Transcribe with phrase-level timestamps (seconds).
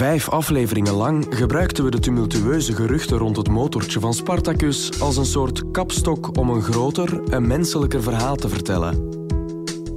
[0.00, 5.24] Vijf afleveringen lang gebruikten we de tumultueuze geruchten rond het motortje van Spartacus als een
[5.26, 9.08] soort kapstok om een groter en menselijker verhaal te vertellen.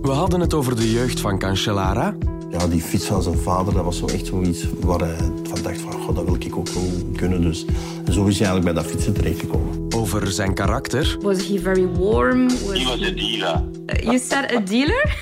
[0.02, 2.16] We hadden het over de jeugd van Cancellara,
[2.50, 5.82] Ja, die fiets van zijn vader, dat was zo echt zoiets waar hij van dacht
[5.82, 7.42] van, "Goh, dat wil ik ook wel kunnen.
[7.42, 7.66] Dus
[8.06, 9.94] en zo is hij eigenlijk bij dat fietsen terechtgekomen.
[9.96, 12.48] over zijn karakter Was he very warm?
[12.48, 13.64] Was He was a diva.
[13.86, 15.16] Uh, you said a dealer?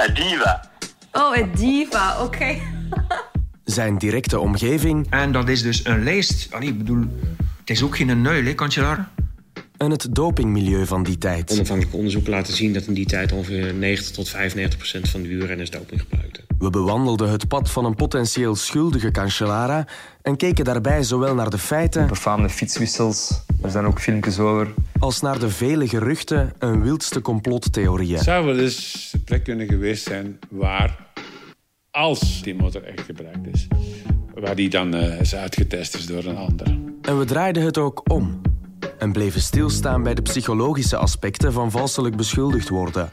[0.00, 0.70] A diva.
[1.12, 2.22] oh, a diva.
[2.24, 2.46] Oké.
[3.70, 6.48] zijn directe omgeving En dat is dus een lijst.
[6.50, 7.04] Allee, ik bedoel,
[7.60, 9.10] het is ook geen neul, hè, Cancellara?
[9.78, 11.52] en het dopingmilieu van die tijd.
[11.52, 15.28] Onafhankelijk onderzoek laten zien dat in die tijd ongeveer 90 tot 95 procent van de
[15.28, 16.44] wielrenners doping gebruikten.
[16.58, 19.86] We bewandelden het pad van een potentieel schuldige Cancellara
[20.22, 23.42] en keken daarbij zowel naar de feiten befaamde fietswissels.
[23.62, 24.74] Er zijn ook filmpjes over.
[24.98, 28.14] als naar de vele geruchten en wildste complottheorieën.
[28.14, 31.07] Het zou wel eens de plek kunnen geweest zijn waar,
[31.90, 33.66] als die motor echt gebruikt is,
[34.34, 36.78] waar die dan eh, is uitgetest is door een ander.
[37.02, 38.40] En we draaiden het ook om
[38.98, 43.10] en bleven stilstaan bij de psychologische aspecten van valselijk beschuldigd worden.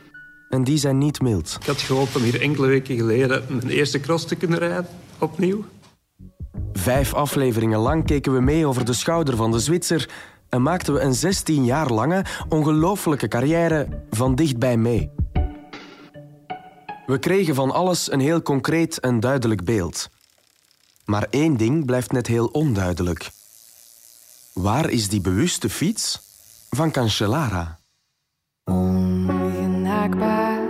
[0.49, 1.57] En die zijn niet mild.
[1.59, 4.87] Ik had gehoopt om hier enkele weken geleden mijn eerste cross te kunnen rijden.
[5.19, 5.65] Opnieuw.
[6.73, 10.09] Vijf afleveringen lang keken we mee over de schouder van de Zwitser
[10.49, 15.11] en maakten we een 16 jaar lange, ongelooflijke carrière van dichtbij mee.
[17.05, 20.09] We kregen van alles een heel concreet en duidelijk beeld.
[21.05, 23.29] Maar één ding blijft net heel onduidelijk.
[24.53, 26.21] Waar is die bewuste fiets
[26.69, 27.79] van Cancellara?
[28.63, 30.61] Ongenaakbaar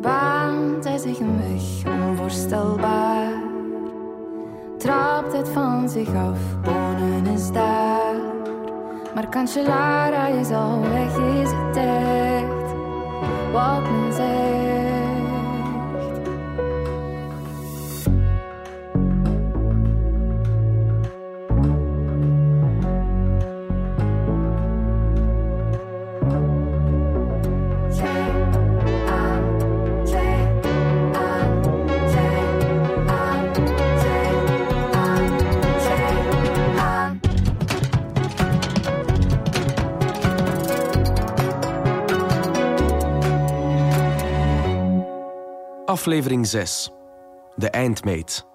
[0.00, 3.42] baant hij zich een weg, onvoorstelbaar.
[4.78, 8.14] Trapt het van zich af, wonen is daar.
[9.14, 12.63] Maar Cancellara is al weg, is het echt
[13.54, 14.12] wat men
[45.94, 46.90] Aflevering 6.
[47.56, 48.46] De eindmeet.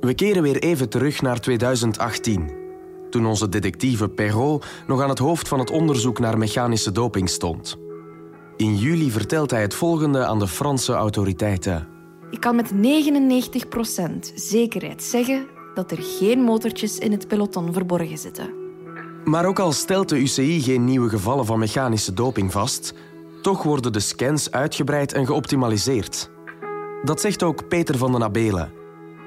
[0.00, 2.50] We keren weer even terug naar 2018.
[3.10, 7.76] Toen onze detectieve Perrault nog aan het hoofd van het onderzoek naar mechanische doping stond.
[8.56, 11.88] In juli vertelt hij het volgende aan de Franse autoriteiten.
[12.30, 12.76] Ik kan met 99%
[14.34, 18.54] zekerheid zeggen dat er geen motortjes in het peloton verborgen zitten.
[19.24, 22.94] Maar ook al stelt de UCI geen nieuwe gevallen van mechanische doping vast,
[23.42, 26.30] toch worden de scans uitgebreid en geoptimaliseerd.
[27.02, 28.72] Dat zegt ook Peter van den Abelen,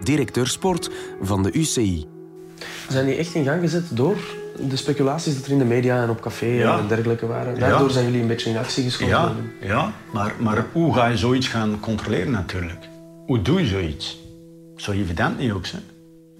[0.03, 0.90] directeur sport
[1.22, 2.06] van de UCI.
[2.90, 4.18] Zijn die echt in gang gezet door
[4.70, 6.78] de speculaties dat er in de media en op café Ja.
[6.80, 7.59] en dergelijke waren?
[7.59, 7.94] Daardoor Ja.
[7.94, 9.14] zijn jullie een beetje in actie geschoten.
[9.16, 12.88] Ja, ja maar, maar hoe ga je zoiets gaan controleren natuurlijk?
[13.25, 14.20] Hoe doe je zoiets?
[14.75, 15.66] Zo evident niet ook.
[15.68, 15.78] Hè?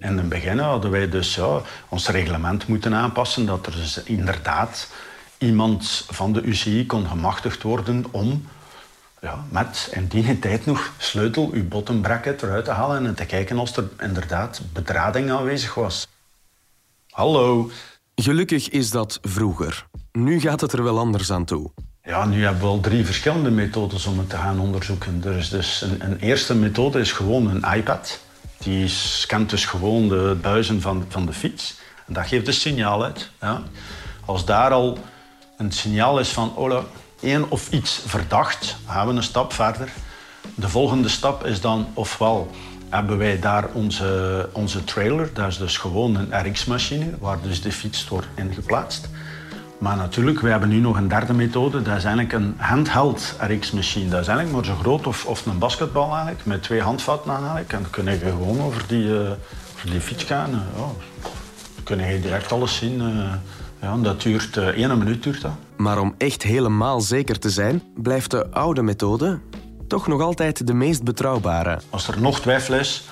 [0.08, 4.88] In het begin hadden wij dus ja, ons reglement moeten aanpassen dat er dus inderdaad
[5.38, 8.44] iemand van de UCI kon gemachtigd worden om
[9.20, 13.24] ja, met in die tijd nog sleutel uw bottom bracket eruit te halen en te
[13.24, 16.08] kijken of er inderdaad bedrading aanwezig was.
[17.10, 17.70] Hallo.
[18.14, 19.86] Gelukkig is dat vroeger.
[20.12, 21.70] Nu gaat het er wel anders aan toe.
[22.02, 25.22] Ja, nu hebben we al drie verschillende methodes om het te gaan onderzoeken.
[25.24, 28.20] Er is dus een, een eerste methode is gewoon een iPad.
[28.58, 31.78] Die scant dus gewoon de buizen van, van de fiets.
[32.06, 33.30] En dat geeft een signaal uit.
[33.40, 33.62] Ja.
[34.24, 34.98] Als daar al
[35.56, 36.78] een signaal is van oh,
[37.20, 39.88] één of iets verdacht, gaan we een stap verder.
[40.54, 42.50] De volgende stap is dan ofwel
[42.88, 47.72] hebben wij daar onze, onze trailer, dat is dus gewoon een RX-machine, waar dus de
[47.72, 49.08] fiets wordt in geplaatst.
[49.78, 51.82] Maar natuurlijk, we hebben nu nog een derde methode.
[51.82, 54.08] Dat is eigenlijk een handheld RX-machine.
[54.10, 57.72] Dat is eigenlijk maar zo groot of, of een basketbal eigenlijk, met twee handvatten eigenlijk.
[57.72, 59.30] En dan kun je gewoon over die, eh,
[59.74, 60.50] over die fiets gaan.
[60.50, 60.80] ja.
[61.74, 63.00] Dan kun je direct alles zien.
[63.00, 63.32] eh.
[63.80, 65.22] Ja, dat duurt eh één minuut.
[65.22, 65.52] Duurt dat.
[65.76, 69.38] Maar om echt helemaal zeker te zijn, blijft de oude methode
[69.86, 71.80] toch nog altijd de meest betrouwbare.
[71.90, 73.04] Als er nog twijfel is,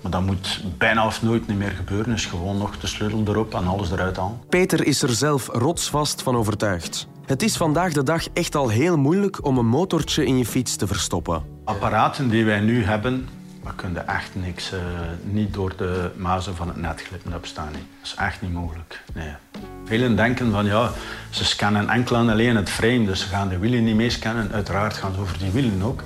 [0.00, 3.54] maar dat moet bijna of nooit niet meer gebeuren, is gewoon nog de sleutel erop
[3.54, 4.38] en alles eruit halen.
[4.48, 7.08] Peter is er zelf rotsvast van overtuigd.
[7.26, 10.76] Het is vandaag de dag echt al heel moeilijk om een motortje in je fiets
[10.76, 11.42] te verstoppen.
[11.64, 13.28] Apparaten die wij nu hebben,
[13.66, 14.80] we kunnen echt niks, eh,
[15.22, 17.32] niet door de mazen van het net glippen.
[17.32, 17.54] Niet.
[17.54, 17.64] Dat
[18.02, 19.00] is echt niet mogelijk.
[19.14, 19.32] Nee.
[19.84, 20.90] Velen denken van ja,
[21.30, 24.52] ze scannen enkel en alleen het frame, dus ze gaan de wielen niet mee scannen.
[24.52, 26.02] Uiteraard gaan ze over die wielen ook.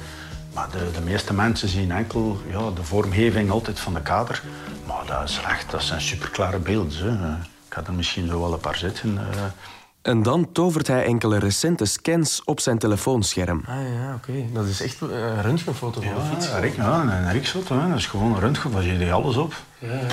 [0.55, 4.43] Maar de, de meeste mensen zien enkel ja, de vormgeving altijd van de kader.
[4.87, 7.21] Maar dat is echt, dat zijn superklare beelden.
[7.21, 7.35] Hè.
[7.67, 9.15] Ik had er misschien zo wel een paar zitten.
[9.15, 9.21] Uh.
[10.03, 13.63] En dan tovert hij enkele recente scans op zijn telefoonscherm.
[13.67, 14.31] Ah ja, oké.
[14.31, 14.49] Okay.
[14.53, 16.77] Dat is echt een röntgenfoto van ja, de fiets.
[16.77, 17.89] Ja, een riksfoto.
[17.89, 18.73] Dat is gewoon een röntgen.
[18.73, 19.55] Daar zie je alles op.
[19.79, 20.07] Ja, ja.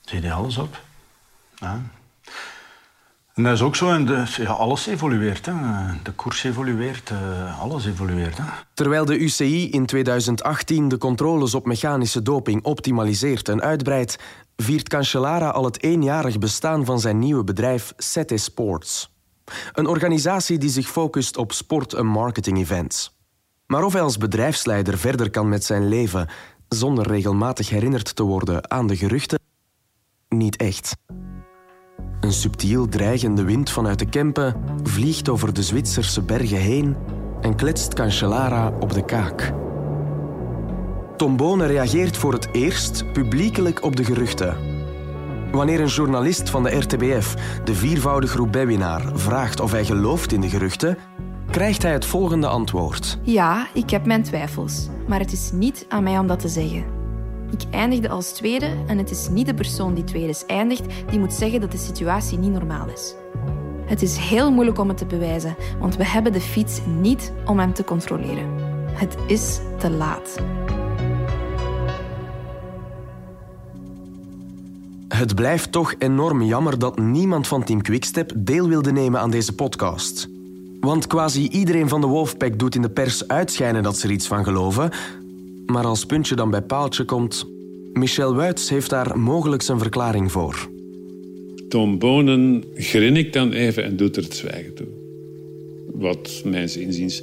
[0.00, 0.80] Zie je alles op.
[1.54, 1.82] Ja.
[3.34, 5.46] En dat is ook zo, en de, ja, alles evolueert.
[5.46, 5.52] Hè.
[6.02, 8.38] De koers evolueert, uh, alles evolueert.
[8.38, 8.44] Hè.
[8.74, 14.18] Terwijl de UCI in 2018 de controles op mechanische doping optimaliseert en uitbreidt,
[14.56, 19.10] viert Cancellara al het eenjarig bestaan van zijn nieuwe bedrijf Sete Sports.
[19.72, 23.16] Een organisatie die zich focust op sport- en marketing-events.
[23.66, 26.28] Maar of hij als bedrijfsleider verder kan met zijn leven
[26.68, 29.38] zonder regelmatig herinnerd te worden aan de geruchten?
[30.28, 30.96] Niet echt.
[32.20, 36.96] Een subtiel dreigende wind vanuit de Kempen vliegt over de Zwitserse bergen heen
[37.40, 39.52] en kletst Cancellara op de kaak.
[41.22, 44.56] Tom Bonen reageert voor het eerst publiekelijk op de geruchten.
[45.52, 47.34] Wanneer een journalist van de RTBF
[47.64, 50.98] de viervoudig Roubaix-winnaar vraagt of hij gelooft in de geruchten,
[51.50, 53.18] krijgt hij het volgende antwoord.
[53.22, 56.84] Ja, ik heb mijn twijfels, maar het is niet aan mij om dat te zeggen.
[57.50, 61.34] Ik eindigde als tweede en het is niet de persoon die tweede eindigt die moet
[61.34, 63.14] zeggen dat de situatie niet normaal is.
[63.84, 67.58] Het is heel moeilijk om het te bewijzen, want we hebben de fiets niet om
[67.58, 68.46] hem te controleren.
[68.92, 70.40] Het is te laat.
[75.12, 79.54] Het blijft toch enorm jammer dat niemand van Team Quickstep deel wilde nemen aan deze
[79.54, 80.28] podcast.
[80.80, 84.26] Want quasi iedereen van de Wolfpack doet in de pers uitschijnen dat ze er iets
[84.26, 84.90] van geloven,
[85.66, 87.46] maar als puntje dan bij paaltje komt,
[87.92, 90.68] Michel Wuits heeft daar mogelijk zijn verklaring voor.
[91.68, 94.88] Tom Bonen grinnikt dan even en doet er het zwijgen toe.
[95.94, 97.22] Wat mijns inziens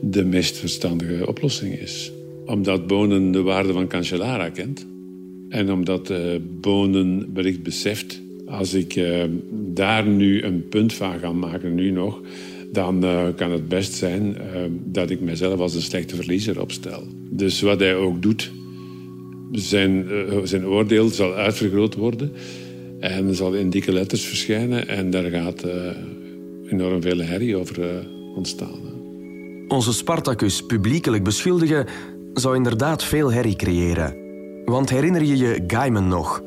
[0.00, 2.12] de meest verstandige oplossing is.
[2.46, 4.86] Omdat Bonen de waarde van Cancellara kent.
[5.48, 6.18] En omdat uh,
[6.60, 8.22] Bonen wellicht beseft...
[8.46, 12.20] als ik uh, daar nu een punt van ga maken, nu nog
[12.72, 14.36] dan uh, kan het best zijn
[14.84, 17.02] dat ik mezelf als een slechte verliezer opstel.
[17.30, 18.52] Dus wat hij ook doet,
[19.52, 20.06] zijn,
[20.44, 22.32] zijn oordeel zal uitvergroot worden
[23.00, 25.64] en zal in dikke letters verschijnen en daar gaat
[26.70, 28.80] enorm veel herrie over ontstaan.
[29.68, 31.86] Onze Spartacus publiekelijk beschuldigen
[32.34, 34.25] zou inderdaad veel herrie creëren.
[34.66, 36.42] Want herinner je je Gaiman nog?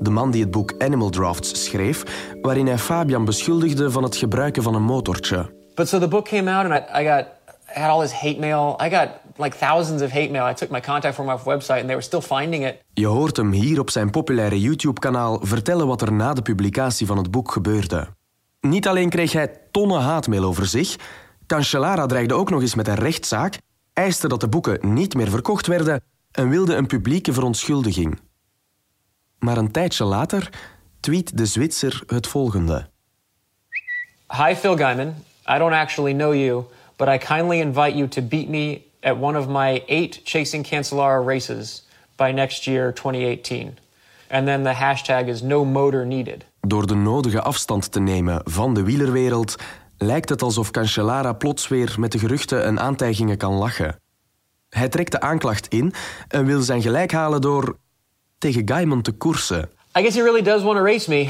[0.00, 2.02] de man die het boek Animal Drafts schreef,
[2.42, 5.52] waarin hij Fabian beschuldigde van het gebruiken van een motortje.
[5.74, 7.26] But so the book came out and I, I got
[7.76, 8.80] I had all this hate mail.
[8.84, 10.50] I got like thousands of hate mail.
[10.50, 12.74] I took my contact form off website and they were still finding it.
[12.92, 17.16] Je hoort hem hier op zijn populaire YouTube-kanaal vertellen wat er na de publicatie van
[17.16, 18.06] het boek gebeurde.
[18.60, 20.96] Niet alleen kreeg hij tonnen haatmail over zich,
[21.46, 23.58] Cancellara dreigde ook nog eens met een rechtszaak,
[23.92, 28.18] eiste dat de boeken niet meer verkocht werden en wilde een publieke verontschuldiging.
[29.38, 30.50] Maar een tijdje later
[31.00, 32.88] tweet de Zwitser het volgende.
[34.28, 35.14] Hi Phil Guyman,
[35.48, 36.64] I don't actually know you,
[36.96, 41.26] but I kindly invite you to beat me at one of my eight Chasing Cancellara
[41.26, 41.86] races
[42.16, 43.78] by next year 2018.
[44.28, 46.44] And then the hashtag is no motor needed.
[46.60, 49.56] Door de nodige afstand te nemen van de wielerwereld
[49.98, 54.00] lijkt het alsof Cancellara plots weer met de geruchten en aantijgingen kan lachen.
[54.70, 55.92] Hij trekt de aanklacht in
[56.28, 57.76] en wil zijn gelijk halen door
[58.38, 59.70] tegen Gaiman te koersen.
[59.98, 61.28] I guess he really does want to race me.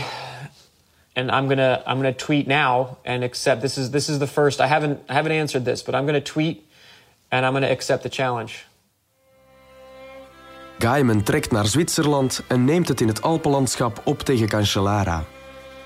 [1.14, 4.60] And I'm gonna I'm gonna tweet now and accept this is this is the first
[4.60, 6.58] I haven't I haven't answered this, but I'm gonna tweet
[7.28, 8.52] and I'm gonna accept the challenge.
[10.78, 15.24] Gaiman trekt naar Zwitserland en neemt het in het Alpenlandschap op tegen Cancellara.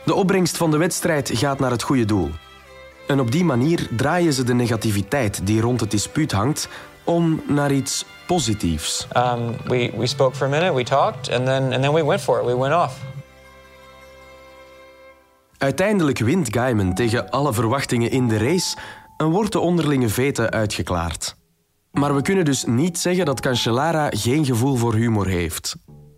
[0.05, 2.31] De opbrengst van de wedstrijd gaat naar het goede doel.
[3.07, 6.69] En op die manier draaien ze de negativiteit die rond het dispuut hangt
[7.05, 9.07] om naar iets positiefs.
[9.17, 12.21] Um, we, we spoke for a minute, we talked, and then, and then we went
[12.21, 12.47] for it.
[12.47, 13.01] We went off.
[15.59, 18.77] Uiteindelijk wint Gaiman tegen alle verwachtingen in de race
[19.17, 21.37] en wordt de onderlinge vete uitgeklaard.
[21.91, 25.77] Maar we kunnen dus niet zeggen dat Cancellara geen gevoel voor humor heeft.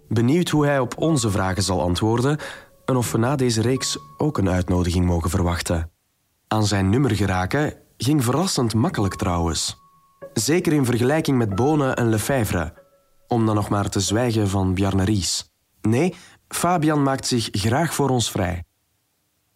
[0.08, 2.38] Benieuwd hoe hij op onze vragen zal antwoorden
[2.84, 5.90] en of we na deze reeks ook een uitnodiging mogen verwachten.
[6.48, 9.76] Aan zijn nummer geraken ging verrassend makkelijk trouwens.
[10.38, 12.72] Zeker in vergelijking met Bonen en Lefebvre.
[13.28, 15.50] Om dan nog maar te zwijgen van Bjarne Ries.
[15.82, 16.14] Nee,
[16.48, 18.64] Fabian maakt zich graag voor ons vrij.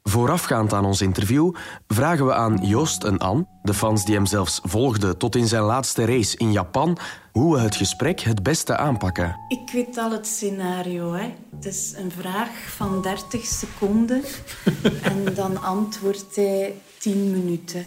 [0.03, 1.55] Voorafgaand aan ons interview
[1.89, 5.63] vragen we aan Joost en Anne, de fans die hem zelfs volgden tot in zijn
[5.63, 6.99] laatste race in Japan,
[7.33, 9.37] hoe we het gesprek het beste aanpakken.
[9.49, 11.13] Ik weet al het scenario.
[11.13, 11.35] Hè.
[11.57, 14.23] Het is een vraag van 30 seconden
[15.03, 17.87] en dan antwoordt hij 10 minuten.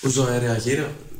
[0.00, 1.11] Hoe zou hij reageren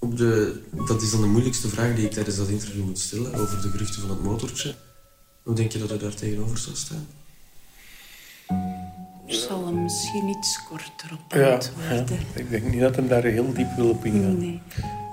[0.00, 3.34] Op de, dat is dan de moeilijkste vraag die ik tijdens dat interview moet stellen
[3.34, 4.74] over de geruchten van het motortje.
[5.42, 7.06] Hoe denk je dat hij daar tegenover zou staan?
[9.26, 12.06] Ik zal hem misschien iets korter op Ja, antwoorden.
[12.34, 14.38] ja, ik denk niet dat hem daar heel diep wil op ingaan.
[14.38, 14.60] Nee.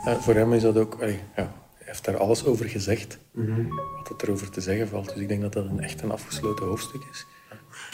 [0.06, 0.94] Ja, voor hem is dat ook...
[1.02, 3.68] allee, ja, hij heeft daar alles over gezegd, Mhm.
[3.98, 5.10] wat het erover te zeggen valt.
[5.10, 7.26] Dus ik denk dat dat een echt een afgesloten hoofdstuk is.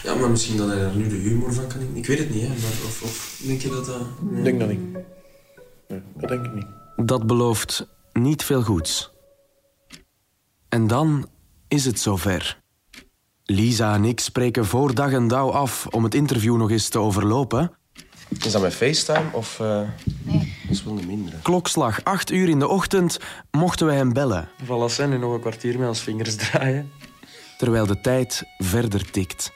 [0.04, 1.96] Ja, maar misschien dat hij daar nu de humor van kan in.
[1.96, 2.48] Ik weet het niet, hè.
[2.48, 4.02] Maar of, of denk je dat dat...
[4.36, 4.80] Ik denk dat niet.
[5.88, 6.66] Nee, dat denk ik niet.
[6.96, 9.12] Dat belooft niet veel goeds.
[10.70, 11.28] En dan
[11.68, 12.62] is het zover.
[13.44, 17.00] Lisa en ik spreken voor dag en dauw af om het interview nog eens te
[17.00, 17.72] overlopen.
[18.40, 19.60] Is dat met FaceTime of...
[19.60, 19.82] eh
[20.24, 20.54] Nee.
[20.64, 21.38] Dat is wel mindere.
[21.42, 23.18] Klokslag 8 uur in de ochtend
[23.52, 26.92] mochten we hem bellen, Voilà, en nog een kwartier met ons vingers draaien.
[27.58, 29.52] terwijl de tijd verder tikt.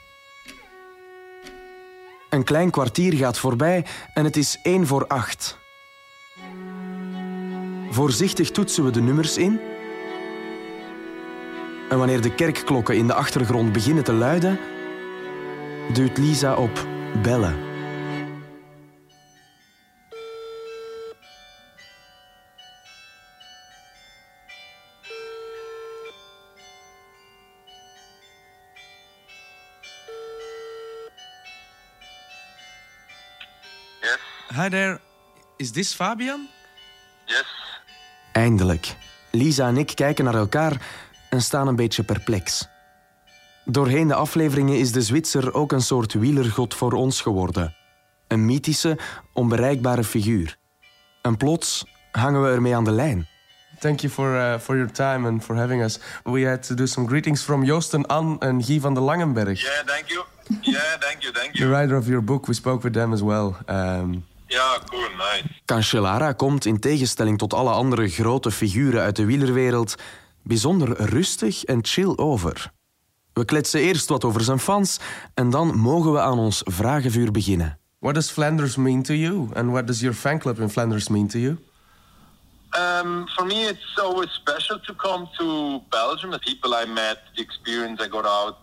[2.30, 5.58] Een klein kwartier gaat voorbij en het is 1 voor 8.
[7.90, 9.60] Voorzichtig toetsen we de nummers in.
[11.90, 14.60] En wanneer de kerkklokken in de achtergrond beginnen te luiden,
[15.94, 16.88] duwt Lisa op
[17.22, 17.56] bellen.
[34.02, 34.18] Yes.
[34.48, 35.00] Hi there,
[35.58, 36.48] is this Fabian?
[37.26, 37.57] Yes.
[38.38, 38.96] Eindelijk.
[39.32, 40.82] Lisa en ik kijken naar elkaar
[41.30, 42.68] en staan een beetje perplex.
[43.66, 47.76] Doorheen de afleveringen is de Zwitser ook een soort wielergod voor ons geworden.
[48.28, 48.98] Een mythische,
[49.34, 50.58] onbereikbare figuur.
[51.22, 53.28] En plots hangen we ermee aan de lijn.
[53.80, 56.00] Thank you for, uh, for your time and for having us.
[56.24, 59.62] We had to do some greetings from Joost en Anne en Guy van de Langenberg.
[59.62, 60.26] Yeah, thank you.
[60.62, 61.70] Yeah, thank you, thank The you.
[61.70, 63.56] writer of your book, we spoke with them as well.
[63.70, 65.44] Um, Yeah, cool, nice.
[65.66, 69.96] Cancellara komt, in tegenstelling tot alle andere grote figuren uit de wielerwereld,
[70.44, 72.72] bijzonder rustig en chill over.
[73.34, 75.00] We kletsen eerst wat over zijn fans
[75.34, 77.80] en dan mogen we aan ons vragenvuur beginnen.
[78.00, 79.50] what does Flanders mean to you?
[79.56, 81.58] And what does your fan club in Flanders mean to you?
[82.78, 86.32] Um, for me, it's always special to come to Belgium.
[86.32, 88.58] The people I met, the experience I got out,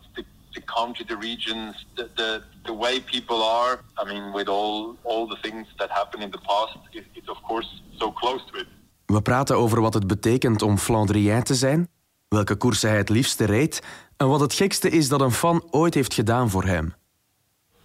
[0.54, 3.80] the, country, the regions, the, the, the way people are.
[3.98, 7.42] I mean, with all, all the things that happened in the past, it, it's of
[7.42, 8.66] course so close to it.
[9.06, 11.88] We praten over wat het betekent om Flandrien te zijn,
[12.28, 13.82] welke koersen hij het liefste reed
[14.16, 16.94] en wat het gekste is dat een fan ooit heeft gedaan voor hem.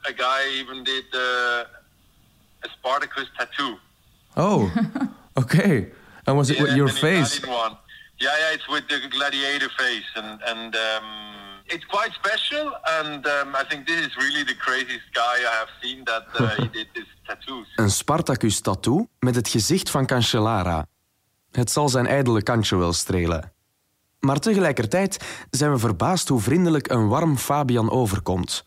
[0.08, 1.20] A guy even did uh,
[2.66, 3.80] a Spartacus tattoo.
[4.36, 4.76] Oh,
[5.44, 5.92] okay.
[6.24, 7.40] And was it with your face?
[8.20, 12.66] Yeah, yeah, it's with the gladiator face, and and um, it's quite special.
[13.00, 16.48] And um, I think this is really the craziest guy I have seen that uh,
[16.56, 17.68] he did this tattoos.
[17.76, 20.86] Een Spartacus-tattoo met het gezicht van Cancellara.
[21.52, 23.54] Het zal zijn ijdele kantje wel strelen.
[24.20, 28.64] Maar tegelijkertijd zijn we verbaasd hoe vriendelijk en warm Fabian overkomt.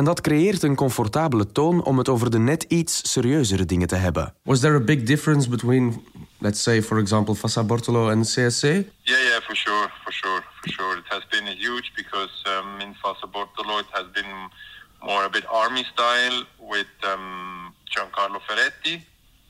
[0.00, 3.96] En dat creëert een comfortabele toon om het over de net iets serieuzere dingen te
[3.96, 4.34] hebben.
[4.42, 6.04] Was there a big difference between,
[6.38, 8.62] let's say, for example, Fassa Bortolo and CSC?
[8.62, 10.98] Yeah, yeah, for sure, for sure, for sure.
[10.98, 14.32] It has been huge because um, in Fassa Bortolo it has been
[15.02, 19.06] more a bit army style with um, Giancarlo Ferretti.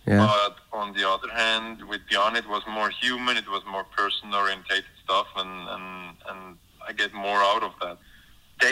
[0.07, 0.27] Yeah.
[0.27, 3.37] But on the other hand, with Bjorn, it was more human.
[3.37, 5.87] It was more person-orientated stuff, and, and
[6.29, 6.57] and
[6.89, 7.90] I get more out of that.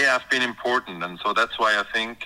[0.09, 2.17] Have been important, and so that's why I think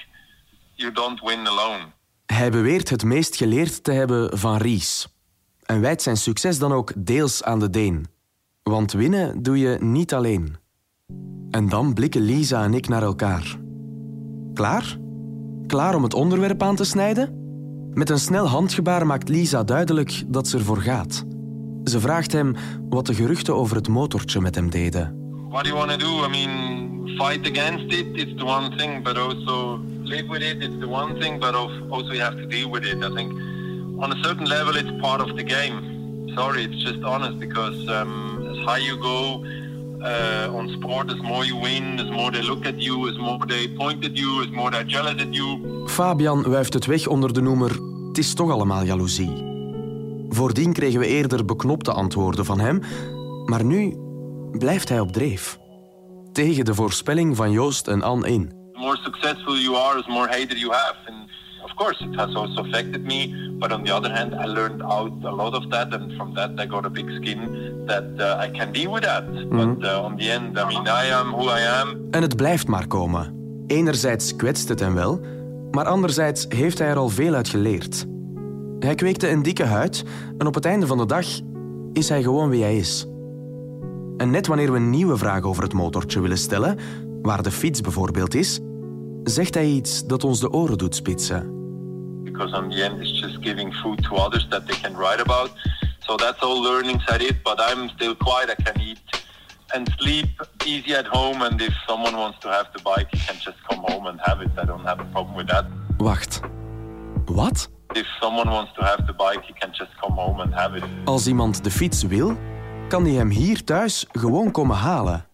[0.74, 1.92] you don't win alone.
[2.26, 5.08] Hij beweert het meest geleerd te hebben van Ries.
[5.62, 8.06] En wijt zijn succes dan ook deels aan de Deen.
[8.62, 10.56] Want winnen doe je niet alleen.
[11.50, 13.56] En dan blikken Lisa en ik naar elkaar.
[14.54, 14.98] Klaar?
[15.66, 17.40] Klaar om het onderwerp aan te snijden?
[17.94, 21.24] Met een snel handgebaar maakt Lisa duidelijk dat ze ervoor gaat.
[21.84, 22.54] Ze vraagt hem
[22.88, 25.20] wat de geruchten over het motortje met hem deden.
[25.48, 26.24] What do you want to do?
[26.24, 28.06] I mean, fight against it.
[28.22, 30.62] It's the one thing, but also live with it.
[30.62, 33.02] It's the one thing, but also you have to deal with it.
[33.02, 33.32] I think
[34.02, 35.76] on a certain level, it's part of the game.
[36.34, 38.12] Sorry, it's just honest because um,
[38.50, 39.44] as high you go
[40.02, 43.38] uh, on sport, as more you win, as more they look at you, as more
[43.46, 45.88] they point at you, as more they're jealous at you.
[45.88, 47.70] Fabian wuift het weg onder de noemer
[48.12, 49.30] Het is toch allemaal jaloezie.
[50.28, 52.80] Voordien kregen we eerder beknopte antwoorden van hem,
[53.44, 53.96] maar nu
[54.58, 55.58] blijft hij op dreef.
[56.32, 58.48] Tegen de voorspelling van Joost en Anne in.
[58.48, 60.96] The more successful you are, as more hatred you have.
[61.06, 61.30] And
[61.64, 63.50] of course, it has also affected me.
[63.58, 66.50] But on the other hand, I learned out a lot of that, and from that,
[66.60, 67.38] I got a big skin
[67.86, 69.24] that uh, I can deal with that.
[69.50, 72.08] But uh, on the end, I mean, I am who I am.
[72.10, 73.34] En het blijft maar komen.
[73.66, 75.20] Enerzijds kwetst het hem wel,
[75.70, 78.06] maar anderzijds heeft hij er al veel uit geleerd.
[78.78, 80.04] Hij kweekte een dikke huid
[80.38, 81.26] en op het einde van de dag
[81.92, 83.06] is hij gewoon wie hij is.
[84.16, 86.78] En net wanneer we een nieuwe vraag over het motortje willen stellen,
[87.22, 88.60] waar de fiets bijvoorbeeld is,
[89.24, 91.60] zegt hij iets dat ons de oren doet spitsen.
[92.24, 95.50] Because in the end it's just giving food to others that they can write about.
[95.98, 98.58] So that's all learnings I did, but I'm still quiet.
[98.58, 99.00] I can eat
[99.74, 100.26] and sleep
[100.64, 103.80] easy at home and if someone wants to have the bike, he can just come
[103.82, 104.50] home and have it.
[104.62, 105.64] I don't have a problem with that.
[105.98, 106.40] Wacht.
[107.24, 107.70] Wat?
[107.92, 110.84] If someone wants to have the bike, he can just come home and have it.
[111.04, 112.36] Als iemand de fiets wil,
[112.92, 115.24] kan hij hem hier thuis gewoon komen halen.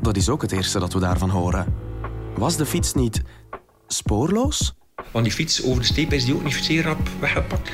[0.00, 1.74] Dat is ook het eerste dat we daarvan horen.
[2.36, 3.22] Was de fiets niet
[3.86, 4.74] spoorloos?
[5.10, 7.70] Want die fiets over de steep is die ook niet zeer rap weggepakt.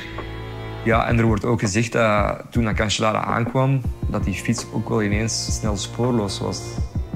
[0.85, 4.89] Ja, en er wordt ook gezegd dat toen dat Cancellara aankwam, dat die fiets ook
[4.89, 6.61] wel ineens snel spoorloos was.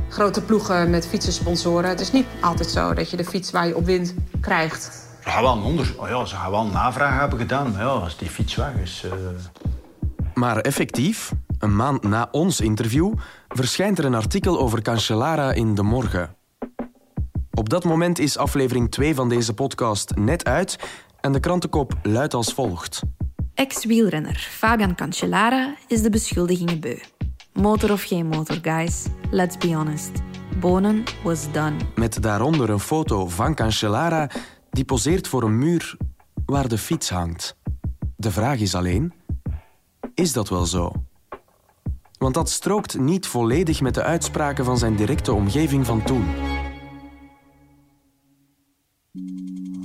[0.09, 1.89] Grote ploegen met fietsensponsoren.
[1.89, 4.83] Het is niet altijd zo dat je de fiets waar je op wint krijgt.
[5.23, 5.93] Ze gaan wel een onder...
[5.97, 7.71] oh ja, ze gaan wel een navraag hebben gedaan.
[7.71, 9.03] Maar ja, als die fiets weg is...
[9.05, 9.11] eh,
[10.33, 11.31] Maar effectief,
[11.63, 13.13] een maand na ons interview,
[13.47, 16.35] verschijnt er een artikel over Cancellara in De Morgen.
[17.51, 20.79] Op dat moment is aflevering 2 van deze podcast net uit
[21.19, 23.01] en de krantenkop luidt als volgt.
[23.53, 26.97] Ex-wielrenner Fabian Cancellara is de beschuldigingen beu.
[27.53, 29.05] Motor of geen motor, guys.
[29.31, 30.11] Let's be honest.
[30.59, 31.75] Bonen was done.
[31.95, 34.29] Met daaronder een foto van Cancellara
[34.69, 35.97] die poseert voor een muur
[36.45, 37.55] waar de fiets hangt.
[38.15, 39.13] De vraag is alleen,
[40.13, 40.91] is dat wel zo?
[42.23, 46.25] Want dat strookt niet volledig met de uitspraken van zijn directe omgeving van toen.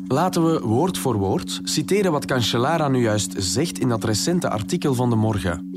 [0.08, 4.94] Laten we woord voor woord citeren wat Cancellara nu juist zegt in dat recente artikel
[4.94, 5.70] van De Morgen.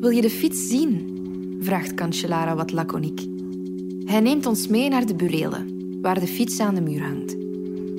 [0.00, 1.18] Wil je de fiets zien?
[1.60, 3.20] vraagt Cancellara wat laconiek.
[4.04, 7.36] Hij neemt ons mee naar de burelen, waar de fiets aan de muur hangt.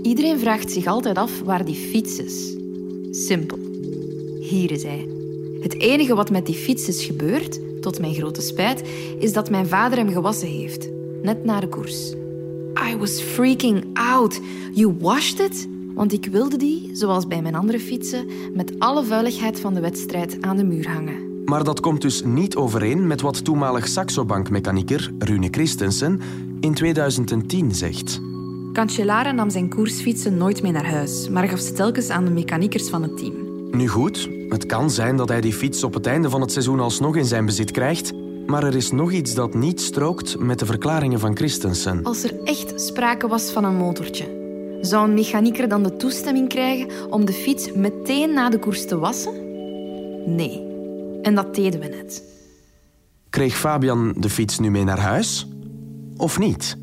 [0.01, 2.57] Iedereen vraagt zich altijd af waar die fiets is.
[3.25, 3.57] Simpel.
[4.39, 5.07] Hier is hij.
[5.61, 8.81] Het enige wat met die fiets is gebeurd, tot mijn grote spijt,
[9.19, 10.89] is dat mijn vader hem gewassen heeft.
[11.21, 12.13] Net na de koers.
[12.91, 14.39] I was freaking out.
[14.73, 15.67] You washed it?
[15.95, 20.37] Want ik wilde die, zoals bij mijn andere fietsen, met alle vuiligheid van de wedstrijd
[20.41, 21.43] aan de muur hangen.
[21.45, 26.19] Maar dat komt dus niet overeen met wat toenmalig saxobankmechanieker Rune Christensen
[26.59, 28.21] in 2010 zegt.
[28.73, 32.89] Cancellara nam zijn koersfietsen nooit mee naar huis, maar gaf ze telkens aan de mechaniekers
[32.89, 33.40] van het team.
[33.71, 36.79] Nu goed, het kan zijn dat hij die fiets op het einde van het seizoen
[36.79, 38.13] alsnog in zijn bezit krijgt,
[38.45, 42.03] maar er is nog iets dat niet strookt met de verklaringen van Christensen.
[42.03, 44.25] Als er echt sprake was van een motortje,
[44.81, 48.97] zou een mechanieker dan de toestemming krijgen om de fiets meteen na de koers te
[48.97, 49.33] wassen?
[50.35, 50.69] Nee.
[51.21, 52.23] En dat deden we net.
[53.29, 55.47] Kreeg Fabian de fiets nu mee naar huis?
[56.17, 56.77] Of niet?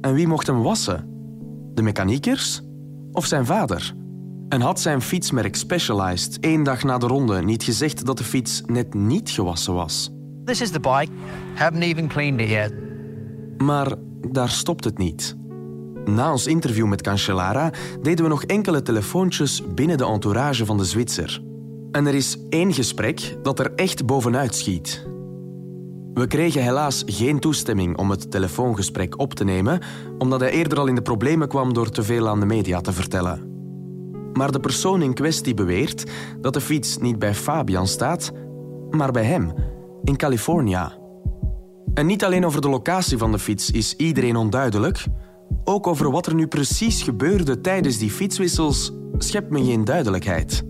[0.00, 1.08] En wie mocht hem wassen?
[1.74, 2.62] De mechaniekers?
[3.12, 3.94] Of zijn vader?
[4.52, 8.62] En had zijn fietsmerk Specialized één dag na de ronde niet gezegd dat de fiets
[8.66, 10.10] net niet gewassen was?
[10.44, 11.08] This is the bike.
[11.54, 12.74] Haven't even cleaned it yet.
[13.58, 13.94] Maar
[14.30, 15.36] daar stopt het niet.
[16.04, 17.70] Na ons interview met Cancellara
[18.02, 21.42] deden we nog enkele telefoontjes binnen de entourage van de Zwitser.
[21.90, 25.06] En er is één gesprek dat er echt bovenuit schiet.
[26.14, 29.80] We kregen helaas geen toestemming om het telefoongesprek op te nemen,
[30.18, 32.92] omdat hij eerder al in de problemen kwam door te veel aan de media te
[32.92, 33.51] vertellen.
[34.32, 38.32] Maar de persoon in kwestie beweert dat de fiets niet bij Fabian staat,
[38.90, 39.52] maar bij hem,
[40.04, 40.92] in California.
[41.94, 45.04] En niet alleen over de locatie van de fiets is iedereen onduidelijk,
[45.64, 50.64] ook over wat er nu precies gebeurde tijdens die fietswissels schept men geen duidelijkheid.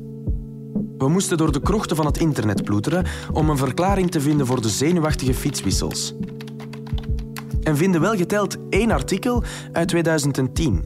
[0.98, 4.62] We moesten door de krochten van het internet ploeteren om een verklaring te vinden voor
[4.62, 6.14] de zenuwachtige fietswissels.
[7.62, 10.84] En vinden wel geteld één artikel uit 2010,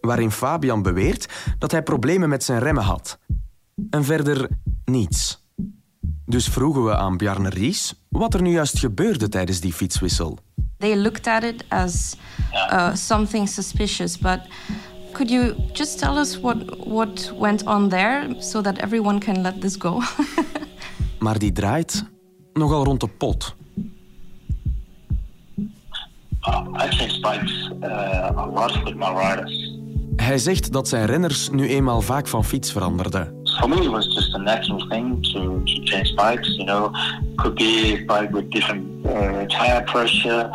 [0.00, 3.18] waarin Fabian beweert dat hij problemen met zijn remmen had.
[3.90, 4.48] En verder
[4.84, 5.44] niets.
[6.26, 10.38] Dus vroegen we aan Bjarne Ries wat er nu juist gebeurde tijdens die fietswissel.
[10.78, 12.16] They looked at it as
[12.52, 14.40] uh, something suspicious, but
[15.12, 19.60] could you just tell us what, what went on there so that everyone can let
[19.60, 20.00] this go?
[21.20, 22.04] Maar die draait
[22.52, 23.54] nogal rond de pot.
[26.48, 29.69] Uh, I change bikes uh, a lot with my riders.
[30.20, 33.38] Hij zegt dat zijn renners nu eenmaal vaak van fiets veranderden.
[33.60, 36.56] For me, it was just a natural thing to, to change bikes.
[36.56, 36.90] You know,
[37.36, 39.12] could be a bike with different uh,
[39.46, 40.50] tire pressure,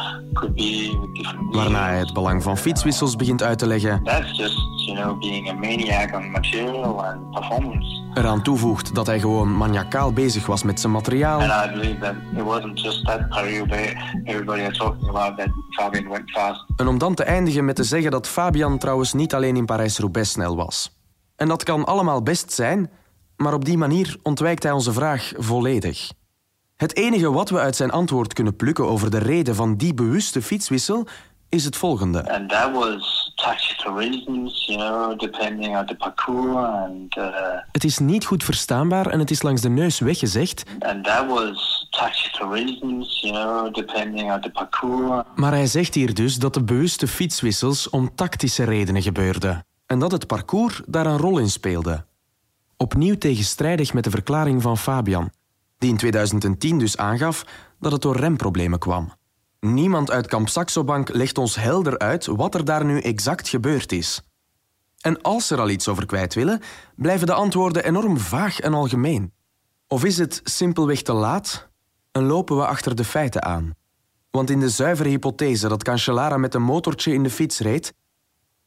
[1.52, 4.04] Waarna hij het belang van fietswissels begint uit te leggen.
[4.04, 8.04] That's just you know being a maniac on material and performance.
[8.14, 11.40] Eraan toevoegt dat hij gewoon maniacaal bezig was met zijn materiaal.
[11.42, 13.94] And I believe that it wasn't just that career, but
[14.24, 16.66] everybody was talking about that Fabian went fast.
[16.76, 20.32] En om dan te eindigen met te zeggen dat Fabian trouwens niet alleen in Parijs-Roubaix
[20.32, 21.00] snel was.
[21.36, 22.90] En dat kan allemaal best zijn,
[23.36, 26.12] Maar op die manier ontwijkt hij onze vraag volledig.
[26.76, 30.42] Het enige wat we uit zijn antwoord kunnen plukken over de reden van die bewuste
[30.42, 31.08] fietswissel
[31.50, 32.32] is het volgende.
[32.32, 37.26] And that was tactical reasons, you know, depending on the parcours and uh,
[37.72, 41.88] Het is niet goed verstaanbaar en het is langs de neus weggezegd, and that was
[41.90, 45.24] tactical reasons, you know, depending on the parcours.
[45.36, 50.12] maar hij zegt hier dus dat de bewuste fietswissels om tactische redenen gebeurden en dat
[50.12, 52.06] het parcours daar een rol in speelde.
[52.78, 55.32] Opnieuw tegenstrijdig met de verklaring van Fabian,
[55.78, 57.46] die in 2010 dus aangaf
[57.80, 59.14] dat het door remproblemen kwam.
[59.60, 64.22] Niemand uit Kamp Saxobank legt ons helder uit wat er daar nu exact gebeurd is.
[65.02, 66.62] En als ze er al iets over kwijt willen,
[66.96, 69.34] blijven de antwoorden enorm vaag en algemeen.
[69.88, 71.70] Of is het simpelweg te laat
[72.12, 73.74] en lopen we achter de feiten aan?
[74.32, 77.94] Want in de zuivere hypothese dat Cancellara met een motortje in de fiets reed,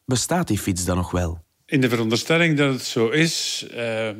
[0.04, 1.46] bestaat die fiets dan nog wel?
[1.68, 4.10] In de veronderstelling dat het zo is, eh,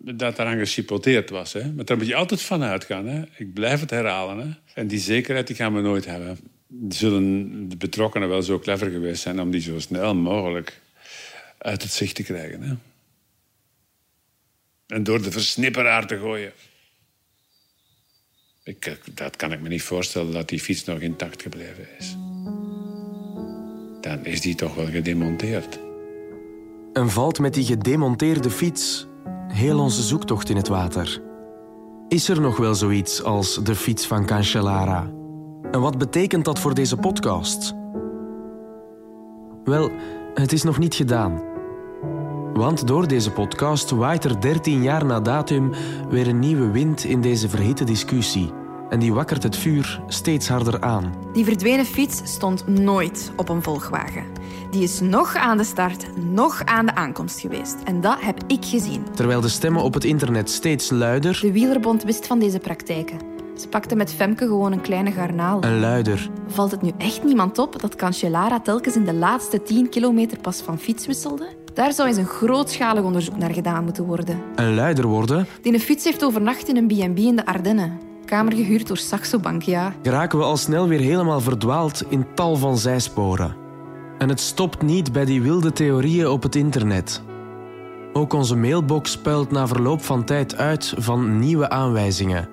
[0.00, 1.52] dat daaraan gechipoteerd was.
[1.52, 1.72] Hè?
[1.72, 3.06] Maar daar moet je altijd van uitgaan.
[3.06, 3.22] Hè?
[3.36, 4.38] Ik blijf het herhalen.
[4.38, 4.80] Hè?
[4.80, 6.38] En die zekerheid die gaan we nooit hebben.
[6.88, 10.80] Zullen de betrokkenen wel zo clever geweest zijn om die zo snel mogelijk
[11.58, 12.62] uit het zicht te krijgen.
[12.62, 12.74] Hè?
[14.86, 16.52] En door de versnipperaar te gooien.
[18.62, 22.16] Ik, eh, dat kan ik me niet voorstellen dat die fiets nog intact gebleven is.
[24.00, 25.78] Dan is die toch wel gedemonteerd.
[26.94, 29.06] En valt met die gedemonteerde fiets
[29.48, 31.22] heel onze zoektocht in het water?
[32.08, 35.10] Is er nog wel zoiets als de fiets van Cancellara?
[35.70, 37.74] En wat betekent dat voor deze podcast?
[39.64, 39.90] Wel,
[40.34, 41.42] het is nog niet gedaan.
[42.52, 45.72] Want door deze podcast waait er 13 jaar na datum
[46.08, 48.52] weer een nieuwe wind in deze verhitte discussie.
[48.90, 51.14] En die wakkert het vuur steeds harder aan.
[51.32, 54.24] Die verdwenen fiets stond nooit op een volgwagen.
[54.70, 57.76] Die is nog aan de start, nog aan de aankomst geweest.
[57.84, 59.04] En dat heb ik gezien.
[59.14, 63.18] Terwijl de stemmen op het internet steeds luider De Wielerbond wist van deze praktijken.
[63.58, 65.60] Ze pakte met Femke gewoon een kleine garnaal.
[65.60, 69.88] en luider Valt het nu echt niemand op dat Cancellara telkens in de laatste 10
[69.88, 71.48] kilometer pas van fiets wisselde?
[71.74, 74.40] Daar zou eens een grootschalig onderzoek naar gedaan moeten worden.
[74.54, 78.00] en luider worden, Die een fiets heeft overnacht in een B&B in de Ardennen.
[78.24, 79.94] Kamer gehuurd door Saxo Bank, ja.
[80.02, 83.56] geraken we al snel weer helemaal verdwaald in tal van zijsporen.
[84.18, 87.22] En het stopt niet bij die wilde theorieën op het internet.
[88.12, 92.48] Ook onze mailbox puilt na verloop van tijd uit van nieuwe aanwijzingen.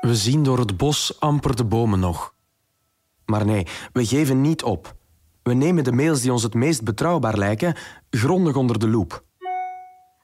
[0.00, 2.34] We zien door het bos amper de bomen nog.
[3.24, 4.94] Maar nee, we geven niet op.
[5.42, 7.74] We nemen de mails die ons het meest betrouwbaar lijken
[8.10, 9.24] grondig onder de loep.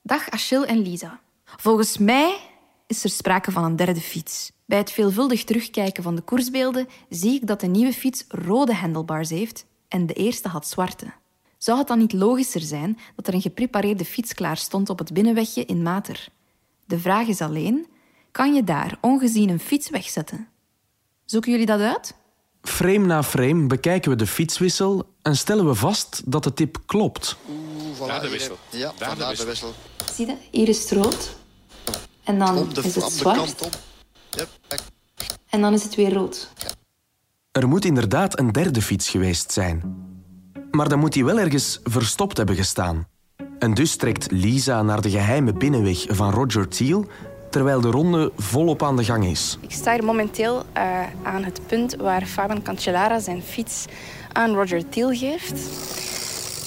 [0.08, 1.20] Dag Achille en Lisa.
[1.44, 2.38] Volgens mij
[2.86, 4.52] is er sprake van een derde fiets.
[4.64, 9.30] Bij het veelvuldig terugkijken van de koersbeelden zie ik dat de nieuwe fiets rode handlebars
[9.30, 11.12] heeft en de eerste had zwarte.
[11.58, 15.12] Zou het dan niet logischer zijn dat er een geprepareerde fiets klaar stond op het
[15.12, 16.28] binnenwegje in Mater?
[16.86, 17.86] De vraag is alleen,
[18.30, 20.48] kan je daar ongezien een fiets wegzetten?
[21.24, 22.14] Zoeken jullie dat uit?
[22.62, 27.36] Frame na frame bekijken we de fietswissel en stellen we vast dat de tip klopt.
[28.06, 28.58] Daar de wissel.
[28.70, 29.46] Ja, Daar de daar de wissel.
[29.46, 29.72] wissel.
[30.14, 30.34] Zie je?
[30.50, 31.36] Hier is het rood.
[32.24, 33.36] En dan Op de, is het op de zwart.
[33.36, 33.78] kant op.
[34.30, 34.48] Yep.
[35.48, 36.52] En dan is het weer rood.
[37.52, 40.06] Er moet inderdaad een derde fiets geweest zijn.
[40.70, 43.06] Maar dan moet die wel ergens verstopt hebben gestaan.
[43.58, 47.06] En dus trekt Lisa naar de geheime binnenweg van Roger Thiel,
[47.50, 49.58] terwijl de ronde volop aan de gang is.
[49.60, 53.84] Ik sta hier momenteel eh, aan het punt waar Fabian Cancellara zijn fiets
[54.32, 55.60] aan Roger Thiel geeft.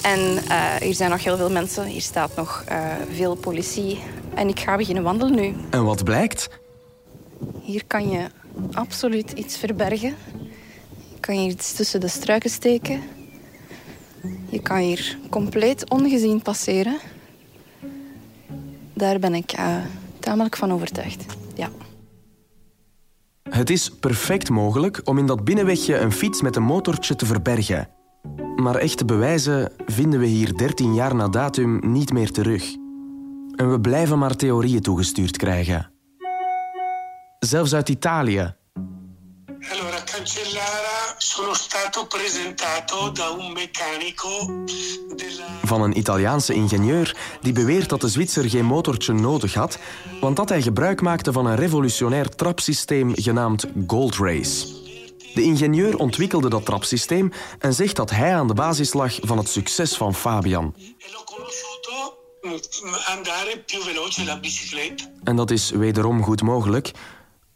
[0.02, 1.84] En eh, hier zijn nog heel veel mensen.
[1.84, 3.98] Hier staat nog eh, veel politie.
[4.34, 5.54] En ik ga beginnen wandelen nu.
[5.70, 6.48] En wat blijkt?
[7.60, 8.26] Hier kan je
[8.72, 10.14] absoluut iets verbergen.
[11.14, 13.00] Je kan hier iets tussen de struiken steken.
[14.48, 16.98] Je kan hier compleet ongezien passeren.
[18.94, 19.54] Daar ben ik
[20.22, 21.26] tamelijk van overtuigd.
[21.54, 21.68] Ja.
[23.50, 27.88] Het is perfect mogelijk om in dat binnenwegje een fiets met een motortje te verbergen.
[28.56, 32.64] Maar echte bewijzen vinden we hier 13 jaar na datum niet meer terug.
[33.56, 35.90] En we blijven maar theorieën toegestuurd krijgen.
[37.38, 38.54] Zelfs uit Italië,
[39.70, 44.64] Allora, Cancellara sono stato presentato da un meccanico
[45.14, 45.44] della...
[45.64, 49.78] van een Italiaanse ingenieur die beweert dat de Zwitser geen motortje nodig had,
[50.20, 54.66] want dat hij gebruik maakte van een revolutionair trapsysteem genaamd Gold Race.
[55.34, 59.48] De ingenieur ontwikkelde dat trapsysteem en zegt dat hij aan de basis lag van het
[59.48, 60.74] succes van Fabian.
[62.42, 62.58] Mm,
[64.24, 65.10] la bicicletta.
[65.24, 66.90] En dat is wederom goed mogelijk,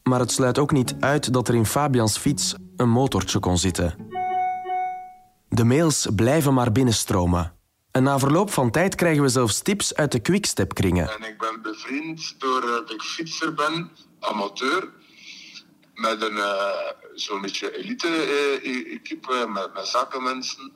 [0.09, 3.95] maar het sluit ook niet uit dat er in Fabians fiets een motortje kon zitten.
[5.49, 7.55] De mails blijven maar binnenstromen.
[7.91, 11.09] En na verloop van tijd krijgen we zelfs tips uit de quickstep-kringen.
[11.09, 13.91] En ik ben bevriend doordat ik fietser ben,
[14.21, 14.89] amateur.
[15.95, 16.69] Met een uh,
[17.15, 20.73] zo'n beetje elite-equipe, met, met zakenmensen.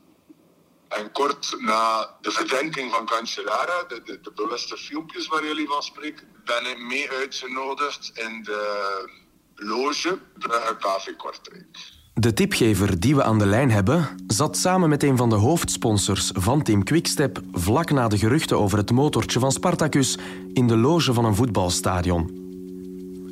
[0.88, 5.82] En kort na de verdenking van Cancellara, de, de, de bewuste filmpjes waar jullie van
[5.82, 9.19] spreken, ben ik mee uitgenodigd in de
[9.61, 11.99] loge Brugge KV Kortrijk.
[12.14, 16.31] De tipgever die we aan de lijn hebben, zat samen met een van de hoofdsponsors
[16.35, 20.18] van Team Quickstep vlak na de geruchten over het motortje van Spartacus
[20.53, 22.38] in de loge van een voetbalstadion.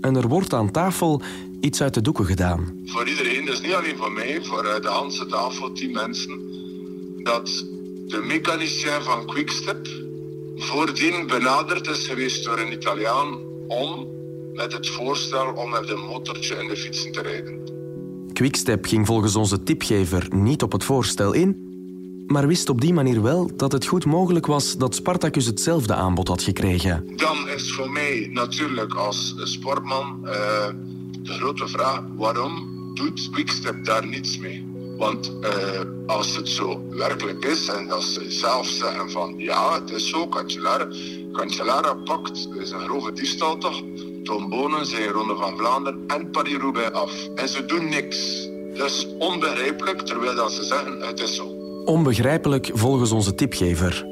[0.00, 1.22] En er wordt aan tafel
[1.60, 2.82] iets uit de doeken gedaan.
[2.84, 6.40] Voor iedereen, dus niet alleen voor mij, voor de hele tafel, tien mensen,
[7.22, 7.46] dat
[8.06, 9.88] de mechanicien van Quickstep
[10.56, 13.38] voordien benaderd is geweest door een Italiaan
[13.68, 14.17] om
[14.58, 17.76] met het voorstel om met een motortje in de fietsen te rijden.
[18.32, 21.56] Quickstep ging volgens onze tipgever niet op het voorstel in,
[22.26, 26.28] maar wist op die manier wel dat het goed mogelijk was dat Spartacus hetzelfde aanbod
[26.28, 27.04] had gekregen.
[27.16, 30.30] Dan is voor mij natuurlijk als sportman uh,
[31.22, 34.66] de grote vraag: waarom doet Quickstep daar niets mee?
[34.98, 39.90] Want uh, als het zo werkelijk is en als ze zelf zeggen van ja, het
[39.90, 40.88] is zo, Cancellara,
[41.32, 43.82] Cancellara pakt, is een grove diefstal toch?
[44.28, 47.28] Tom Bonen zijn Ronde van Vlaanderen en Paris-Roubaix af.
[47.34, 48.16] En ze doen niks.
[48.74, 51.46] Is onbegrijpelijk, terwijl dat ze zeggen het is zo.
[51.84, 54.06] Onbegrijpelijk volgens onze tipgever.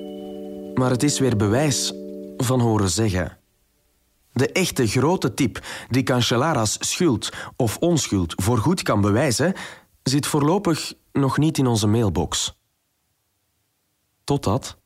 [0.74, 1.92] Maar het is weer bewijs
[2.36, 3.38] van horen zeggen.
[4.32, 9.54] De echte grote tip die Cancellara's schuld of onschuld voorgoed kan bewijzen,
[10.02, 12.58] zit voorlopig nog niet in onze mailbox.
[14.24, 14.76] Totdat.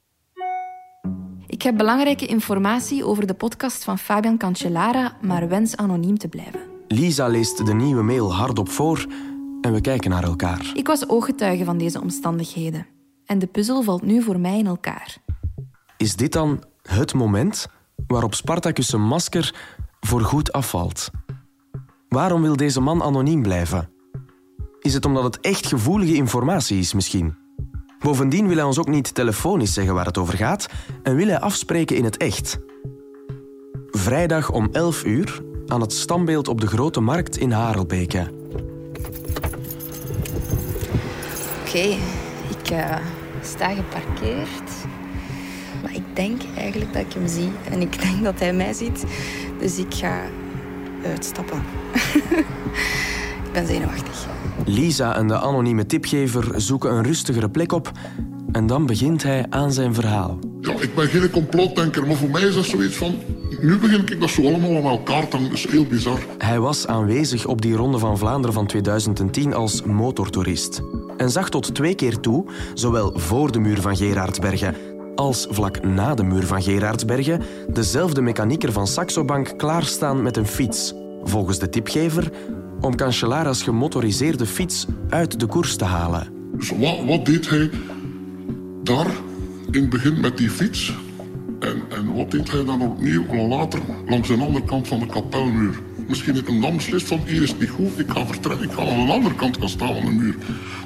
[1.50, 6.60] Ik heb belangrijke informatie over de podcast van Fabian Cancellara, maar wens anoniem te blijven.
[6.88, 9.06] Lisa leest de nieuwe mail hardop voor
[9.60, 10.70] en we kijken naar elkaar.
[10.74, 12.86] Ik was ooggetuige van deze omstandigheden.
[13.26, 15.16] En de puzzel valt nu voor mij in elkaar.
[15.96, 17.66] Is dit dan het moment
[18.06, 19.54] waarop Spartacus' masker
[20.00, 21.10] voorgoed afvalt?
[22.08, 23.90] Waarom wil deze man anoniem blijven?
[24.80, 27.39] Is het omdat het echt gevoelige informatie is misschien?
[28.00, 30.66] Bovendien wil hij ons ook niet telefonisch zeggen waar het over gaat
[31.02, 32.58] en wil hij afspreken in het echt.
[33.90, 38.30] Vrijdag om 11 uur aan het standbeeld op de Grote Markt in Harelbeke.
[41.60, 41.96] Oké,
[42.48, 42.96] ik uh,
[43.42, 44.70] sta geparkeerd.
[45.82, 47.50] Maar ik denk eigenlijk dat ik hem zie.
[47.70, 49.04] En ik denk dat hij mij ziet.
[49.58, 50.20] Dus ik ga
[51.04, 51.62] uitstappen.
[53.44, 54.26] ik ben zenuwachtig.
[54.66, 57.92] Lisa en de anonieme tipgever zoeken een rustigere plek op
[58.52, 60.38] en dan begint hij aan zijn verhaal.
[60.60, 63.14] Ja, ik ben geen complotdenker, maar voor mij is dat zoiets van...
[63.60, 66.18] Nu begin ik dat zo allemaal aan elkaar te Dat is heel bizar.
[66.38, 70.82] Hij was aanwezig op die Ronde van Vlaanderen van 2010 als motortoerist.
[71.16, 72.44] En zag tot twee keer toe,
[72.74, 74.74] zowel voor de muur van Gerardsbergen
[75.20, 77.42] als vlak na de muur van Gerardsbergen,
[77.72, 80.94] dezelfde mechanieker van Saxo Bank klaarstaan met een fiets.
[81.22, 82.30] Volgens de tipgever
[82.80, 86.28] om Cancellara's gemotoriseerde fiets uit de koers te halen.
[86.52, 87.70] Dus wat, wat deed hij
[88.82, 89.10] daar
[89.70, 90.92] in het begin met die fiets?
[91.60, 95.80] En, en wat deed hij dan opnieuw later langs de andere kant van de kapelmuur?
[96.08, 98.72] Misschien heeft een dan beslist van hier is het niet goed, ik ga vertrekken, ik
[98.72, 100.36] ga aan de andere kant gaan staan van de muur.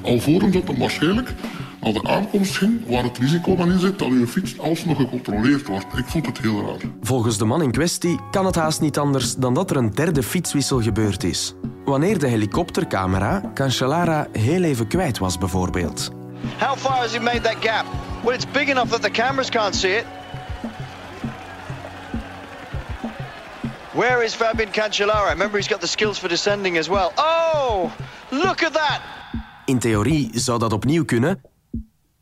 [0.03, 1.33] Alvorens dat hem waarschijnlijk
[1.81, 5.67] naar de aankomst ging, waar het risico dan in zit dat uw fiets alsnog gecontroleerd
[5.67, 5.85] wordt.
[5.97, 6.89] Ik vond het heel raar.
[7.01, 10.23] Volgens de man in kwestie kan het haast niet anders dan dat er een derde
[10.23, 11.55] fietswissel gebeurd is.
[11.85, 16.11] Wanneer de helikoptercamera Cancellara heel even kwijt was, bijvoorbeeld.
[16.59, 17.85] How far has he made that gap?
[18.23, 20.05] Well, it's big enough that the cameras can't see it.
[23.93, 25.29] Where is Fabian Cancellara?
[25.29, 27.11] Remember, he's got the skills for descending as well.
[27.15, 27.91] Oh,
[28.29, 29.01] look at that!
[29.65, 31.41] In theorie zou dat opnieuw kunnen,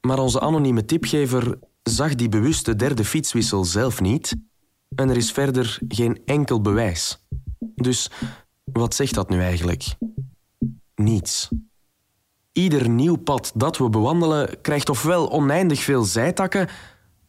[0.01, 4.35] maar onze anonieme tipgever zag die bewuste derde fietswissel zelf niet
[4.95, 7.17] en er is verder geen enkel bewijs.
[7.75, 8.09] Dus
[8.63, 9.95] wat zegt dat nu eigenlijk?
[10.95, 11.49] Niets.
[12.51, 16.69] Ieder nieuw pad dat we bewandelen krijgt ofwel oneindig veel zijtakken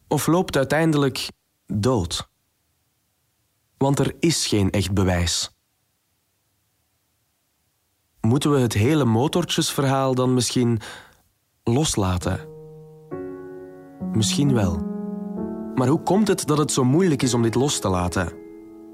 [0.07, 1.27] of loopt uiteindelijk
[1.65, 2.29] dood.
[3.77, 5.49] Want er is geen echt bewijs.
[8.21, 10.79] Moeten we het hele motortjesverhaal dan misschien
[11.63, 12.47] loslaten?
[14.11, 14.77] Misschien wel.
[15.75, 18.44] Maar hoe komt het dat het zo moeilijk is om dit los te laten?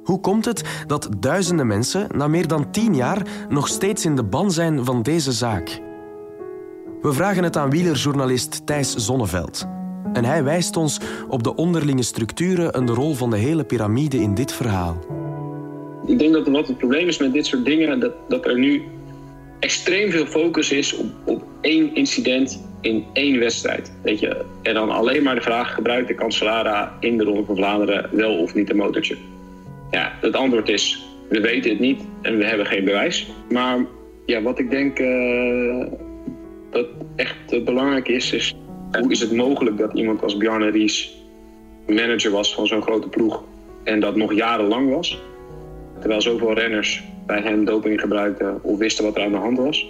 [0.04, 4.24] Hoe komt het dat duizenden mensen na meer dan tien jaar nog steeds in de
[4.24, 5.82] ban zijn van deze zaak?
[7.02, 9.66] We vragen het aan wielerjournalist Thijs Zonneveld.
[10.14, 14.18] En hij wijst ons op de onderlinge structuren en de rol van de hele piramide
[14.18, 14.98] in dit verhaal.
[16.06, 18.84] Ik denk dat wat het probleem is met dit soort dingen, dat, dat er nu
[19.60, 23.94] extreem veel focus is op, op één incident in één wedstrijd.
[24.04, 24.46] Weet je?
[24.62, 28.38] En dan alleen maar de vraag: gebruikt de Cancellara in de Ronde van Vlaanderen wel
[28.38, 29.18] of niet een motortje?
[29.91, 33.32] Ja, het antwoord is: we weten het niet en we hebben geen bewijs.
[33.49, 33.86] Maar
[34.25, 35.86] ja, wat ik denk uh,
[36.69, 38.56] dat echt belangrijk is, is
[38.99, 41.15] hoe is het mogelijk dat iemand als Bjarne Ries
[41.88, 43.43] manager was van zo'n grote ploeg
[43.84, 45.21] en dat nog jarenlang was?
[45.99, 49.88] Terwijl zoveel renners bij hem doping gebruikten of wisten wat er aan de hand was.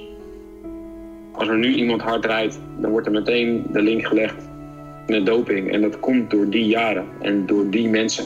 [1.31, 4.49] Als er nu iemand hard rijdt, dan wordt er meteen de link gelegd
[5.07, 5.71] met doping.
[5.71, 8.25] En dat komt door die jaren en door die mensen.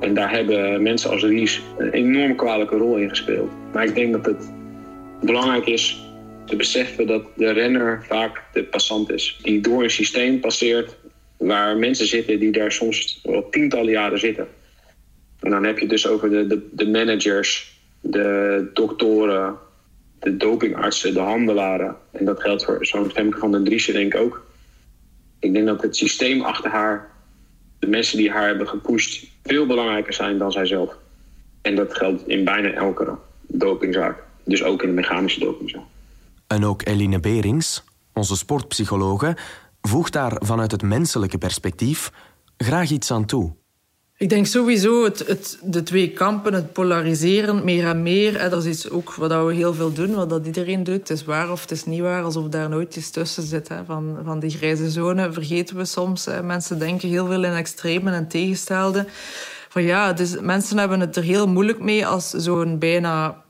[0.00, 3.50] En daar hebben mensen als Ries een enorm kwalijke rol in gespeeld.
[3.72, 4.52] Maar ik denk dat het
[5.20, 6.06] belangrijk is
[6.46, 9.38] te beseffen dat de renner vaak de passant is.
[9.42, 10.96] Die door een systeem passeert
[11.36, 14.48] waar mensen zitten die daar soms wel tientallen jaren zitten.
[15.40, 19.56] En dan heb je het dus over de, de, de managers, de doktoren,
[20.18, 21.96] de dopingartsen, de handelaren.
[22.12, 24.46] En dat geldt voor zo'n Femke van den Driessen denk ik ook.
[25.38, 27.10] Ik denk dat het systeem achter haar,
[27.78, 30.96] de mensen die haar hebben gepusht, veel belangrijker zijn dan zijzelf.
[31.62, 34.24] En dat geldt in bijna elke dopingzaak.
[34.44, 35.82] Dus ook in de mechanische dopingzaak.
[36.46, 39.36] En ook Eline Berings, onze sportpsychologe,
[39.82, 42.12] voegt daar vanuit het menselijke perspectief
[42.56, 43.52] graag iets aan toe.
[44.18, 48.40] Ik denk sowieso het, het, de twee kampen, het polariseren, meer en meer.
[48.40, 50.98] Hè, dat is iets ook wat we heel veel doen, wat dat iedereen doet.
[50.98, 53.68] Het is waar of het is niet waar, alsof daar nooit iets tussen zit.
[53.68, 53.84] Hè.
[53.84, 56.24] Van, van die grijze zone vergeten we soms.
[56.24, 56.42] Hè.
[56.42, 59.08] Mensen denken heel veel in extremen en tegenstelden.
[59.68, 63.42] Van ja, dus mensen hebben het er heel moeilijk mee als zo'n bijna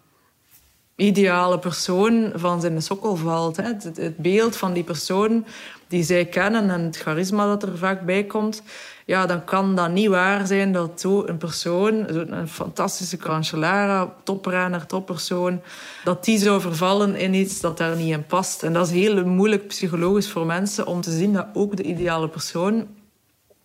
[0.98, 3.56] ideale persoon van zijn sokkel valt.
[3.56, 3.62] Hè.
[3.62, 5.46] Het, beeld van die persoon
[5.88, 8.62] die zij kennen en het charisma dat er vaak bij komt
[9.08, 15.61] ja, dan kan dat niet waar zijn dat zo'n persoon, zo'n fantastische Cancellara, toprenner, toppersoon,
[16.04, 18.62] dat die zou vervallen in iets dat daar niet in past.
[18.62, 22.28] En dat is heel moeilijk psychologisch voor mensen om te zien dat ook de ideale
[22.28, 22.87] persoon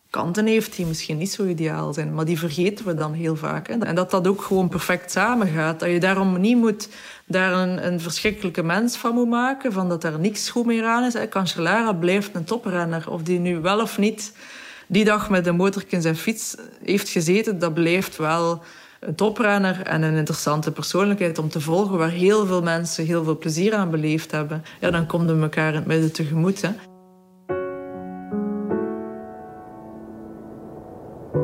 [0.09, 2.13] kanten heeft die misschien niet zo ideaal zijn.
[2.13, 3.67] Maar die vergeten we dan heel vaak.
[3.67, 3.77] Hè.
[3.77, 5.79] En dat dat ook gewoon perfect samengaat.
[5.79, 6.89] Dat je daarom niet moet
[7.25, 9.73] daar een, een verschrikkelijke mens van moet maken.
[9.73, 11.15] Van dat er niks goed meer aan is.
[11.29, 13.09] Cancellara blijft een toprenner.
[13.09, 14.33] Of die nu wel of niet
[14.87, 18.61] die dag met een motorkens en zijn fiets heeft gezeten, dat blijft wel
[18.99, 23.37] een toprenner en een interessante persoonlijkheid om te volgen, waar heel veel mensen heel veel
[23.37, 24.63] plezier aan beleefd hebben.
[24.79, 26.61] Ja, dan komen we elkaar in het midden tegemoet.
[26.61, 26.69] Hè.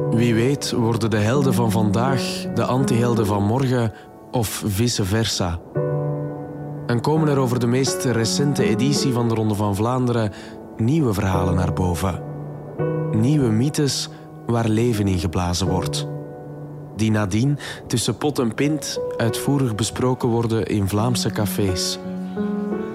[0.09, 3.93] Wie weet worden de helden van vandaag de antihelden van morgen
[4.31, 5.59] of vice versa.
[6.87, 10.31] En komen er over de meest recente editie van de Ronde van Vlaanderen
[10.77, 12.29] nieuwe verhalen naar boven
[13.15, 14.09] nieuwe mythes
[14.45, 16.07] waar leven in geblazen wordt.
[16.95, 21.99] Die nadien tussen pot en pint uitvoerig besproken worden in Vlaamse cafés.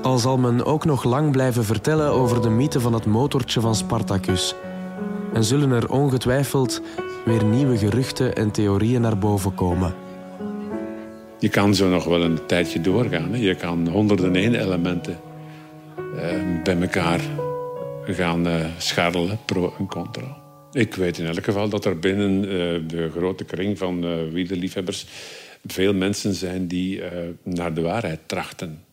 [0.02, 3.74] Al zal men ook nog lang blijven vertellen over de mythe van het motortje van
[3.74, 4.54] Spartacus.
[5.32, 6.80] En zullen er ongetwijfeld
[7.24, 9.94] weer nieuwe geruchten en theorieën naar boven komen.
[11.44, 13.32] Je kan zo nog wel een tijdje doorgaan.
[13.32, 13.36] Hè?
[13.36, 15.20] Je kan honderden één elementen
[15.96, 17.20] uh, bij elkaar
[18.04, 20.36] gaan uh, scharrelen, pro en contra.
[20.72, 22.50] Ik weet in elk geval dat er binnen uh,
[22.88, 25.06] de grote kring van uh, wielerliefhebbers
[25.66, 27.02] veel mensen zijn die
[27.42, 28.84] naar de waarheid trachten.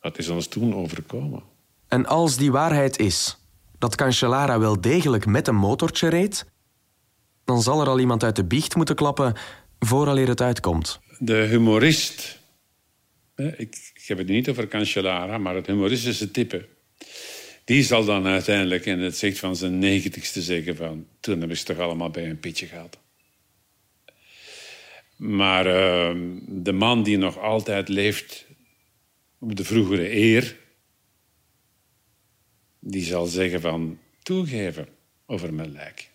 [0.00, 1.42] Dat is ons toen overkomen.
[1.88, 3.38] En als die waarheid is
[3.78, 6.46] dat Cancellara wel degelijk met een motortje reed,
[7.44, 9.34] dan zal er al iemand uit de biecht moeten klappen
[9.78, 11.00] vooraleer het uitkomt.
[11.24, 12.38] De humorist,
[13.36, 16.68] ik, ik heb het niet over Cancellara, maar het humoristische type
[17.64, 21.06] die zal dan uiteindelijk in het zicht van zijn negentigste zeggen van...
[21.20, 22.98] toen hebben ze toch allemaal bij een pitje gehad.
[25.16, 28.46] Maar uh, de man die nog altijd leeft
[29.38, 30.56] op de vroegere eer...
[32.78, 34.88] die zal zeggen van toegeven
[35.26, 36.11] over mijn lijk.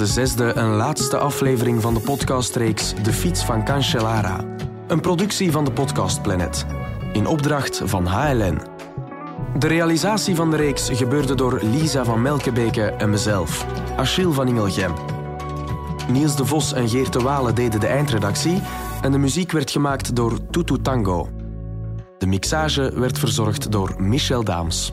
[0.00, 4.44] De zesde en laatste aflevering van de podcastreeks De Fiets van Cancellara.
[4.86, 6.66] Een productie van de Podcast Planet.
[7.12, 8.60] In opdracht van HLN.
[9.58, 14.92] De realisatie van de reeks gebeurde door Lisa van Melkebeke en mezelf, Achille van Ingelgem.
[16.08, 18.62] Niels de Vos en Geert de Walen deden de eindredactie
[19.02, 21.28] en de muziek werd gemaakt door Tutu Tango.
[22.18, 24.92] De mixage werd verzorgd door Michel Daams.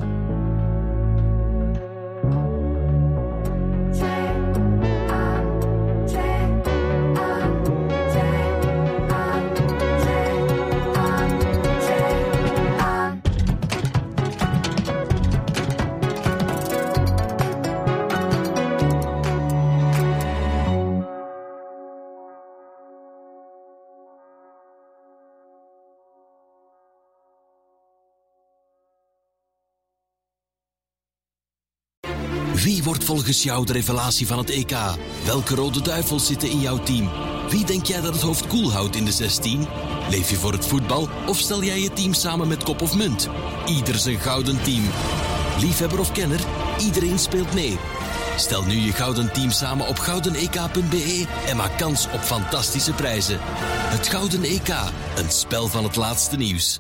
[33.08, 34.76] Volgens jou de revelatie van het EK?
[35.26, 37.10] Welke rode duivels zitten in jouw team?
[37.50, 39.68] Wie denk jij dat het hoofd koel houdt in de 16?
[40.10, 43.30] Leef je voor het voetbal of stel jij je team samen met kop of munt?
[43.66, 44.84] Ieder zijn gouden team.
[45.60, 46.40] Liefhebber of kenner,
[46.80, 47.78] iedereen speelt mee.
[48.38, 53.38] Stel nu je gouden team samen op goudenek.be en maak kans op fantastische prijzen.
[53.42, 54.70] Het Gouden EK,
[55.16, 56.80] een spel van het laatste nieuws.